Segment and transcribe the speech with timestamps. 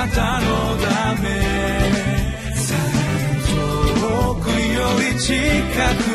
[0.00, 0.46] なたの
[0.78, 1.28] ため。
[4.00, 5.34] 遠くより近
[6.04, 6.09] く。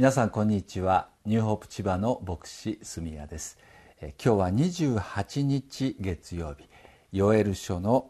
[0.00, 1.10] 皆さんこんにちは。
[1.26, 3.58] ニューホープ千葉の牧師住谷です。
[4.00, 6.64] え今日は28日月曜日。
[7.12, 8.08] ヨエル書の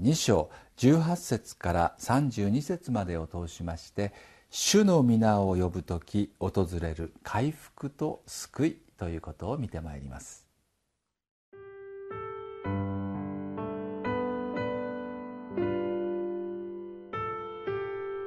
[0.00, 4.12] 2章18節から32節までを通しまして
[4.48, 10.46] 主の皆を呼ぶ時訪れる回復と救いということを見てまいります。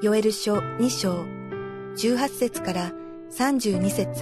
[0.02, 1.47] ヨエル書2章
[1.98, 2.92] 18節から
[3.32, 4.22] 32節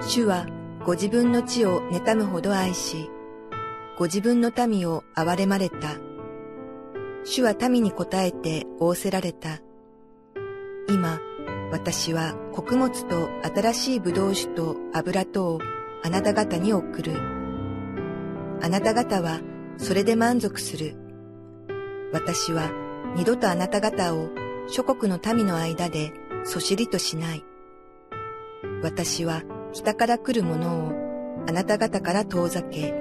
[0.00, 0.46] 主は
[0.86, 3.10] ご自分の地を妬むほど愛し、
[3.98, 5.96] ご自分の民を憐れまれた。
[7.24, 9.60] 主は民に応えて仰せられた。
[10.88, 11.20] 今、
[11.70, 15.58] 私は穀物と新しい葡萄酒と油とを
[16.02, 17.12] あなた方に送る。
[18.62, 19.40] あなた方は
[19.76, 20.96] それで満足する。
[22.10, 22.70] 私は
[23.16, 26.12] 二度とあなた方を諸国の民の間で
[26.44, 27.44] そしりとしない。
[28.82, 32.94] 私は北から来るものをあなた方から遠ざけ、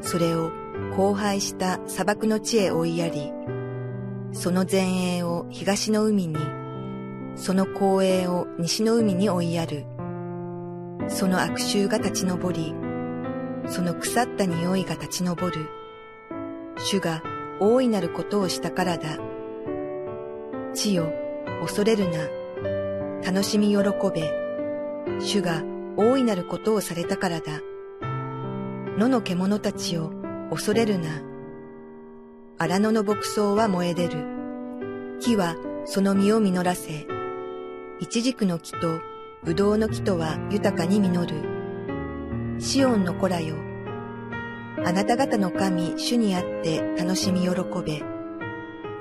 [0.00, 0.52] それを
[0.96, 3.32] 荒廃した砂漠の地へ追いやり、
[4.32, 6.36] その前衛を東の海に、
[7.36, 9.86] その後衛を西の海に追いやる。
[11.08, 12.74] その悪臭が立ち上り、
[13.68, 15.68] その腐った匂いが立ち上る。
[16.78, 17.22] 主が
[17.60, 19.18] 大いなることをしたからだ。
[20.76, 21.10] 地よ、
[21.62, 22.28] 恐れるな。
[23.24, 23.78] 楽しみ喜
[24.14, 24.30] べ。
[25.20, 25.64] 主が
[25.96, 27.62] 大いなることをされたからだ。
[28.98, 30.12] 野の獣たちを
[30.50, 31.22] 恐れるな。
[32.58, 34.26] 荒野の牧草は燃え出る。
[35.18, 37.06] 木はその実を実らせ、
[38.00, 39.00] イチジクの木と
[39.44, 42.60] ブドウの木とは豊かに実る。
[42.60, 43.56] シオンの子らよ。
[44.84, 47.48] あなた方の神、主にあって楽しみ喜
[47.82, 48.02] べ。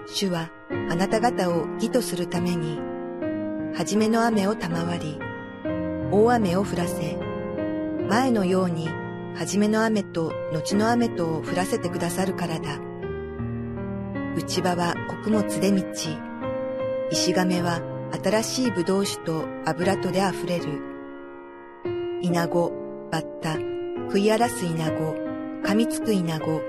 [0.08, 0.50] 主は
[0.90, 2.80] あなた方を義とするために、
[3.76, 5.20] はじめの雨を賜り、
[6.12, 7.18] 大雨を降らせ、
[8.08, 8.88] 前のように、
[9.36, 12.80] はじめの雨と後の雨とを降らせてくださるからだ。
[14.36, 16.18] 内場は穀物で満ち、
[17.12, 17.82] 石亀は
[18.24, 20.82] 新しい葡萄酒と油とで溢れる。
[22.22, 22.72] 稲子、
[23.12, 23.54] バッタ、
[24.08, 25.16] 食い荒らす稲子、
[25.64, 26.62] 噛みつく稲子、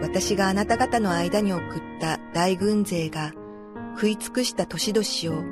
[0.00, 3.32] 私があなた方の間に送った大軍勢が
[3.94, 5.44] 食い尽くした年々を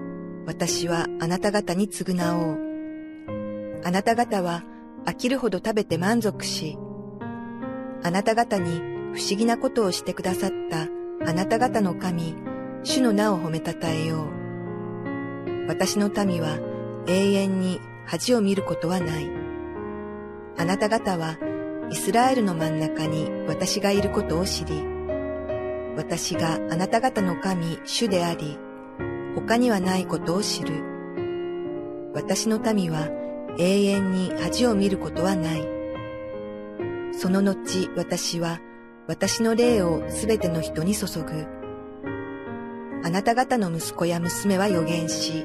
[0.47, 3.81] 私はあなた方に償おう。
[3.85, 4.65] あなた方は
[5.05, 6.79] 飽きるほど食べて満足し、
[8.03, 8.81] あなた方に
[9.15, 10.89] 不思議なことをしてくださった
[11.27, 12.35] あなた方の神、
[12.83, 15.67] 主の名を褒めたたえよう。
[15.69, 16.59] 私の民は
[17.07, 19.31] 永遠に恥を見ることはない。
[20.59, 21.39] あなた方は
[21.93, 24.83] イスラエルの真ん中に私がいることを知り、
[25.95, 28.59] 私があなた方の神、主であり、
[29.35, 30.83] 他にはないことを知る。
[32.15, 33.11] 私の民は
[33.59, 35.69] 永遠に恥を見ることはない。
[37.13, 38.59] その後私は
[39.07, 41.47] 私の霊をすべての人に注ぐ。
[43.05, 45.45] あなた方の息子や娘は予言し、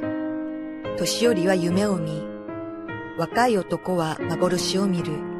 [0.97, 2.23] 年寄りは夢を見、
[3.17, 5.36] 若い男は幻を見る。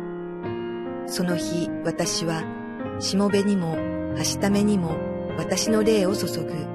[1.08, 2.44] その日私は
[3.00, 3.78] しもべにも
[4.16, 4.96] はしためにも
[5.38, 6.68] 私の霊を注ぐ。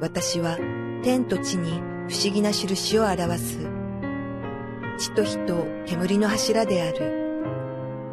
[0.00, 0.58] 私は
[1.02, 3.58] 天と地に不思議な印を表す。
[4.98, 7.26] 地と火と煙の柱である。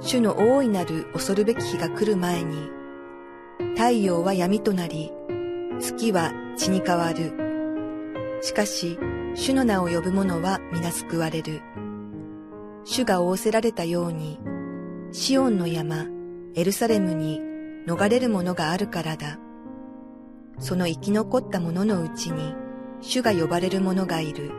[0.01, 2.69] 主の大いなる恐るべき日が来る前に、
[3.75, 5.11] 太陽は闇となり、
[5.79, 7.33] 月は血に変わる。
[8.41, 8.97] しかし、
[9.35, 11.61] 主の名を呼ぶ者は皆救われる。
[12.83, 14.39] 主が仰せられたように、
[15.15, 16.07] シオンの山、
[16.55, 17.39] エルサレムに
[17.85, 19.37] 逃れるものがあるからだ。
[20.57, 22.55] その生き残った者のうちに、
[22.99, 24.51] 主が呼ばれる者がいる。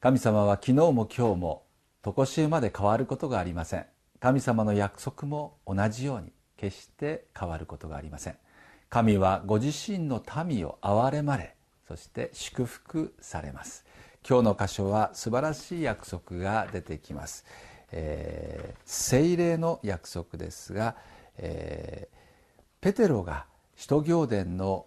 [0.00, 1.62] 神様は昨日も今日も、
[2.02, 3.86] とこしえまで変わることがありません。
[4.18, 8.36] 神様の約束も同じように、決して変わることがありません。
[8.90, 11.54] 神はご自身の民を憐れまれ、
[11.86, 13.87] そして祝福されます。
[14.28, 17.46] 今日の箇所は素晴らしい約束が出てきます、
[17.90, 20.96] えー、聖霊の約束ですが、
[21.38, 24.84] えー、ペテロが使徒行伝の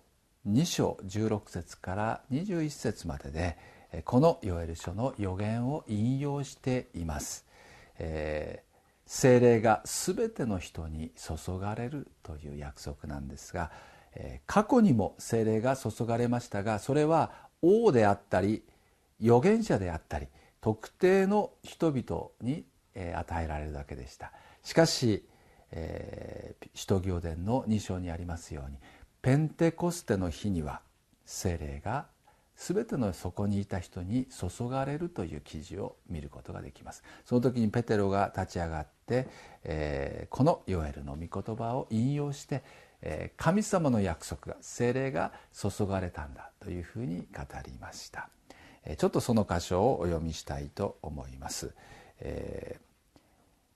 [0.47, 3.57] 2章16節から21節までで
[4.05, 7.47] このヨエル書の予言を引用しています、
[7.97, 13.71] えー、聖霊が全ての人に注がれるという約束なんですが、
[14.13, 17.31] え、過去にも聖霊が注がれましたがそれは
[17.63, 18.61] 王であったり
[19.21, 20.27] 預言者であったり
[20.59, 22.65] 特定の人々に
[23.15, 24.31] 与えられるだけでした。
[24.63, 25.25] しかし、
[25.71, 28.77] えー、使徒行伝の2章にありますように
[29.21, 30.81] ペンテコステの日には
[31.25, 32.07] 精霊が
[32.55, 37.03] 全てのそこにいた人に注がれるという記事を見ることができます。
[37.25, 39.27] その時にペテロが立ち上がって、
[39.63, 42.63] えー、このヨエルの御言葉を引用して、
[43.01, 48.29] えー、神様の約束が精霊が注がれたんだというふうに語りました。
[48.97, 51.73] ちょっとその箇所をお読みしたいと思います、
[52.19, 52.79] え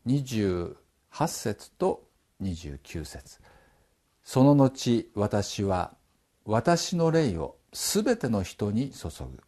[0.07, 0.75] ー、
[1.15, 2.03] 28節と
[2.41, 3.39] 29節。
[4.23, 5.93] その後私は
[6.45, 9.41] 私の霊をすべての人に注ぐ。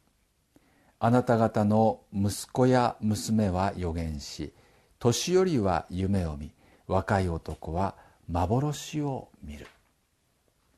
[1.00, 4.54] あなた方の息子や娘は予言し
[5.00, 6.52] 年寄りは夢を見
[6.88, 7.96] 若い男は
[8.30, 9.68] 幻を見る。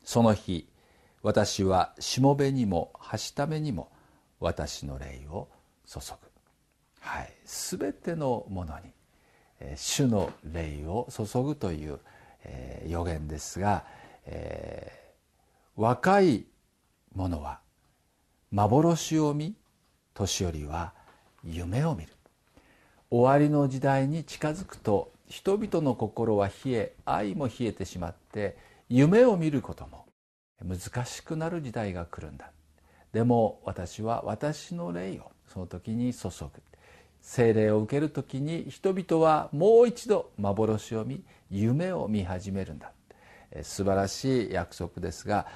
[0.03, 0.67] その日
[1.21, 3.91] 私はしもべにもはしためにも
[4.39, 5.49] 私の霊を
[5.85, 6.27] 注ぐ、
[7.01, 8.91] はい、全てのものに、
[9.59, 11.99] え、主の霊を注ぐという、
[12.43, 13.83] えー、予言ですが、
[14.25, 16.45] えー、若い
[17.13, 17.59] 者は
[18.51, 19.55] 幻を見
[20.13, 20.93] 年寄りは
[21.43, 22.13] 夢を見る。
[23.11, 28.57] 終わりの時代に近づくと人々の心は冷え愛も冷えてしまって
[28.87, 30.05] 夢を見ることも
[30.63, 32.51] 難しくなる時代が来るんだ。
[33.13, 36.49] でも私は私の霊をその時に注ぐ。
[37.21, 41.21] 精霊を受ける時に人々はもう一度幻を見
[41.51, 42.91] 夢を見始めるんだ。
[43.63, 45.47] 素晴らしい約束ですが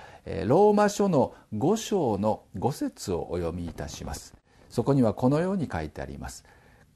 [0.46, 4.34] ローマ書の5章の5節をお読みいたします。
[4.70, 6.44] そこにはこのように書いてあります。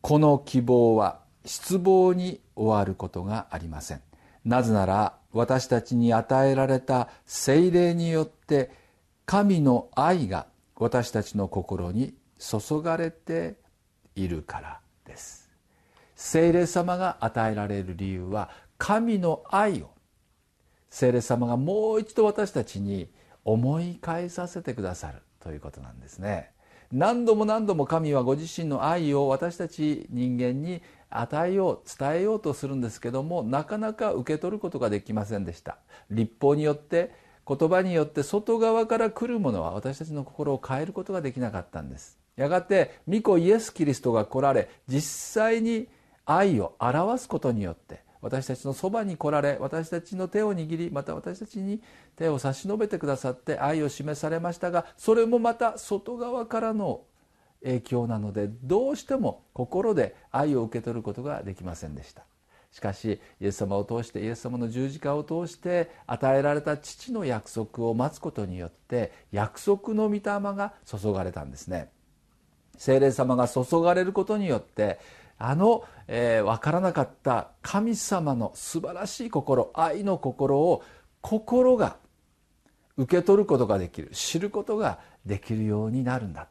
[0.01, 4.01] この希望は失望に終わることがありません。
[4.43, 8.71] なぜなら私たちに与えられた精霊によって
[9.27, 10.47] 神の愛が
[10.77, 13.57] 私たちの心に注がれて
[14.15, 15.51] いるからです。
[16.15, 19.89] 聖霊様が与えられる理由は神の愛を
[20.89, 23.09] 聖霊様がもう一度私たちに
[23.43, 26.51] 思い返させてくださるということなんですね。
[26.93, 35.79] 何度も何度も神はご自身の愛を私たち人間に与えよう伝えようとするんですけどもなかなか受け取ることができませんでした。
[36.09, 42.17] 立法によって言葉によって外側から来るものは私たちの心を変えることができなかったんです。
[42.35, 45.01] やがて御子イエス・キリストが来られ実
[45.41, 45.87] 際に
[46.25, 51.81] 愛を表すことによって私たちのそばに来られ私たちの手を握りまた私たちに
[52.15, 57.01] 手を差し伸べてくださって愛を示されましたがそれもまた外側からの
[57.63, 62.23] 影響なのでどうしても心で愛を受け取ることができませんでした。
[62.71, 71.89] しかしイエス様を通してイエス様の十字架を通して与えられた父の約束を待つことによって約束の御霊が注がれたんですね。
[72.77, 74.99] 聖霊様が注がれることによって
[75.39, 80.83] あの、えー、分からなかった神様の素晴らしい心愛の心を
[81.21, 81.97] 心が
[82.97, 86.47] 受け取ることができる知ることができるようになるんだ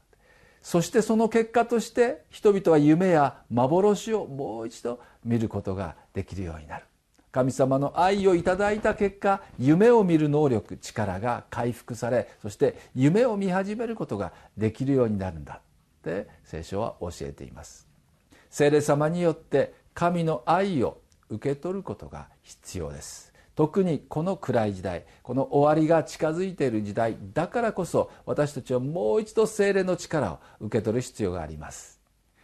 [0.66, 6.84] そしてその結果として人々は夢や幻をもう一度見ることができるようになる。
[7.30, 17.86] 神様の愛をいただいた結果夢を見る能力力が回復されそして夢を見始めることができるようになるんだって聖書は教えています。
[18.50, 20.98] 聖霊様によって神の愛を
[21.30, 23.25] 受け取ることが必要です。
[23.56, 31.98] 特にこの暗い時代この終わりが近づいている時代だからこそ私たちはもう一度聖霊の力を受け取る必要があります。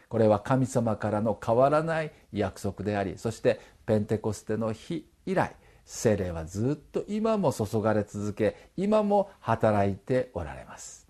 [0.09, 5.54] これは神様からの変わらない約束でありそしてペンテコステの日以来
[5.87, 11.07] 聖霊はずっと今も注がれ続け今も働いておられます。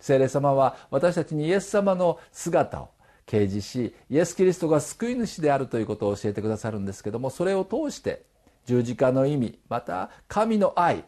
[0.00, 2.88] 聖霊様は私たちにイエス様の姿を
[3.26, 8.24] 掲示しイエス・キリストが救い主であるということを教えてくださるんですけどもそれを通して
[8.64, 11.04] 十字架の意味また神の愛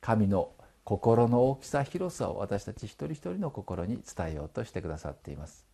[0.00, 0.52] 神の
[0.84, 5.66] 心の大きさ広さを私たち一人一人の心に伝えようとしてくださっています。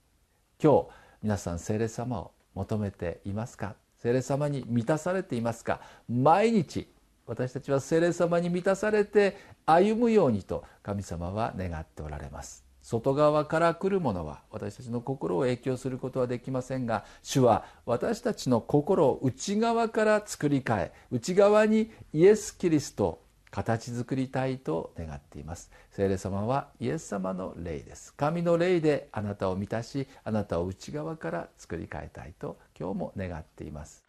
[0.62, 0.86] 今日
[1.22, 3.74] 皆さん聖霊様を求めていますか？
[3.98, 5.80] 聖霊様に満たされていますか？
[6.08, 6.88] 毎日
[7.26, 9.36] 私たちは聖霊様に満たされて
[9.66, 12.64] 歩むようにと神様は願っておられます。
[12.82, 25.70] 外側から来るものは私たちの心を影響することはできませんが主は私たちの心を内側から作り変え内側にイエス・キリスト形作りたいと願っています。
[25.90, 34.04] 聖霊様はイエス様の霊です神の霊であなたを満たしあなたを内側から作り変えたいと今日も願っています。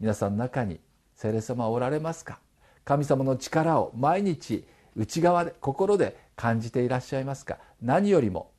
[0.00, 0.80] 皆さんの中に
[1.14, 2.40] 聖霊様はおられますか？
[2.84, 4.66] 神様の力を毎日
[4.96, 7.58] 内側で心で感じていらっしゃいますか？
[7.80, 8.50] 何よりも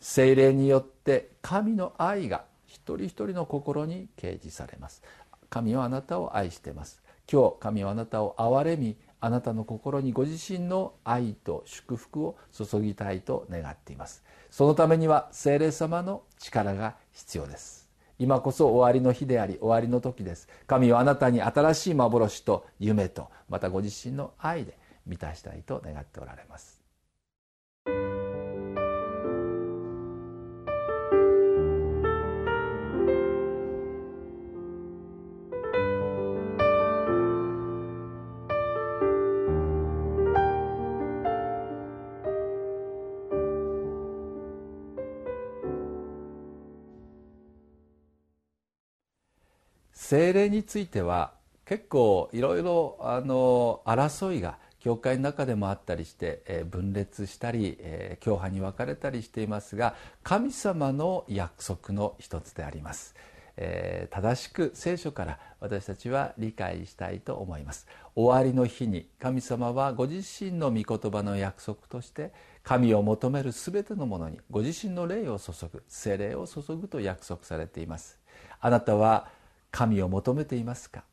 [0.00, 5.02] 精霊によって神の愛が一人一人の心に掲示されます。
[5.50, 7.02] 神はあなたを愛しています。
[7.30, 14.24] 今日神はあなたを憐れみあなたの心にご自身の愛と祝福を注ぎたいと願っています。
[14.50, 17.88] そのためには聖霊様の力が必要です。
[18.18, 20.48] 今こそ終わりの日であり終わりの時です。
[20.66, 26.79] 神はあなたに新しい幻と夢とまたご自身の愛で満たしたいと願っておられます。
[50.10, 63.14] 精霊については結構いろいろあの争いが教会の中でもあったりして、え分裂したり、え教派に分かれたりしていますが神様の約束の一つであります、
[63.56, 67.86] え正しく聖書から私たちは理解したいと思います。
[68.16, 72.32] 終わりの日に神様はご自身の御言葉の約束として
[72.64, 78.18] 神を求める全てのものにご自身の霊を注ぐ精霊を注ぐと約束されています。
[78.60, 79.38] あなたは
[79.70, 81.04] 神を求めていますか？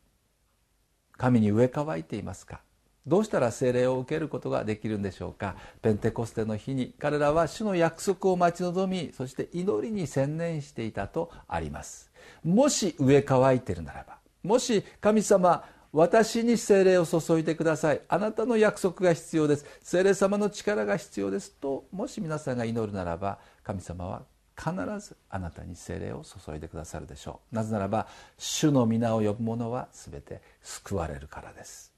[1.16, 2.60] 神に植え替いていますか？
[3.06, 5.56] どうしたら聖霊を受けることができるんでしょうか？
[5.80, 12.10] ペンテコステの日に彼らは主の約束を待ち望みそして祈りに専念していたとあります。
[12.44, 18.02] もし植え替いているならばもし神様私に聖霊を注いでください。
[18.08, 19.64] あなたの約束が必要です。
[19.80, 24.22] 聖霊様の力が必要ですともし皆さんが祈るならば神様は
[24.58, 27.54] 必ずあなたに精霊を注いでくださるでしょう。
[27.54, 31.92] なぜならば主の皆を呼ぶ者は全て救われるからです。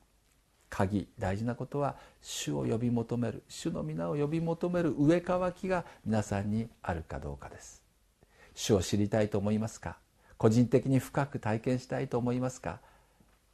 [0.69, 7.83] 鍵大事なことは主を呼び求める主の皆を呼び求める上え乾きが皆さんにあるかどうかです。
[8.55, 9.97] 主を知りたいと思いますか？
[10.37, 12.79] 個人的に深く体験したいと思いますか？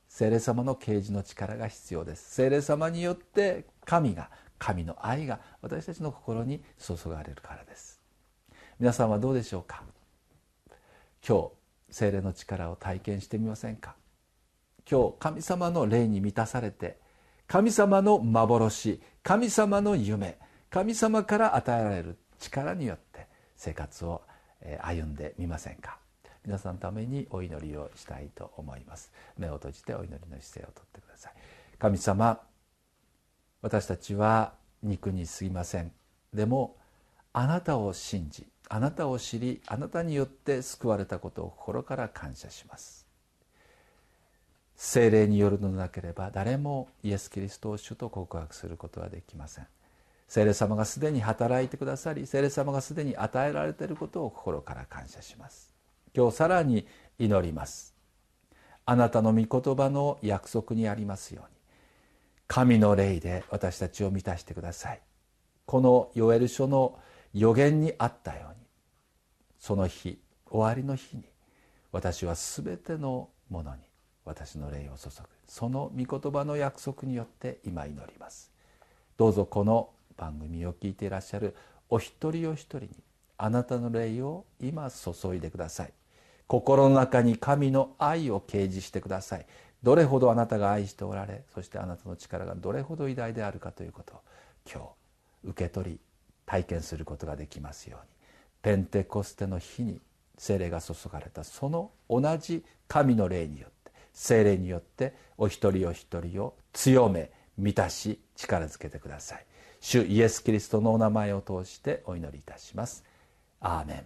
[0.08, 2.34] 聖霊様の啓示の力が必要です。
[2.34, 7.95] 聖霊様によって神が神の愛が私たちの心に注がれるからです。
[8.78, 9.82] 皆さんはどうでしょうか？
[11.26, 11.50] 今
[11.88, 13.94] 日精霊の力を体験してみませんか？
[14.90, 16.98] 今日神様の霊に満たされて
[17.46, 24.20] 神様の幻神様の夢神様から与えられる力によって生活を
[24.82, 25.98] 歩んでみませんか？
[26.44, 29.10] 皆さんのためにお祈りをしたいと思います。
[29.38, 31.32] 目を閉じてお祈りの姿勢をとってください。
[31.78, 32.40] 神様
[33.62, 34.52] 私たちは
[34.82, 35.92] 肉に過ぎません。
[36.34, 36.76] でも
[37.32, 43.06] あなたを信じあなたを知りあなたによって救われたことを心から感謝します。
[44.76, 49.66] 精霊によるのでなければ誰もイエス・キリストを主と告白することはできません。
[50.28, 55.72] 精霊様がすでに働いてくださり精霊様がすでに与えられていることを心から感謝します。
[56.14, 56.86] 今日さらに
[57.18, 57.94] 祈ります。
[58.84, 61.56] あなたの御言葉の約束にありますように
[62.48, 65.00] 神の霊で私たちを満たしてください。
[65.64, 66.98] このヨエル書の
[67.38, 68.66] 予言にあったように
[69.58, 70.18] その日
[70.50, 71.24] 終わりの日に
[71.92, 73.82] 私は全てのものに
[74.24, 75.28] 私の霊を注ぐ。
[75.46, 78.50] その御言葉の約束によって今祈ります。
[79.18, 81.54] どうぞこの番組を聞いていらっしゃる
[81.90, 82.88] お一人お一人に
[83.36, 85.92] あなたの霊を今注いでください。
[86.46, 89.46] 心の中に神の愛を掲示してください。
[89.82, 94.20] どれほどあなたが愛しておられそしてあなたの力がどれほど偉大であるかということを
[94.72, 94.82] 今
[95.44, 96.00] 日受け取り
[96.46, 98.06] 体験することができますように。
[98.62, 100.00] ペンテコステの日に
[100.38, 109.46] 精霊が注がれたその同じ神の霊によって精霊によってお一人お一人を強め満たし力づけてください。
[109.80, 113.04] 主イエス・キリストのお名前を通してお祈りいたします。
[113.60, 114.04] アーメン。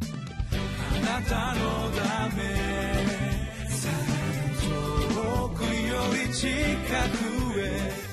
[0.00, 2.42] あなたのため
[4.62, 6.48] 遠くより近
[7.52, 8.04] くへ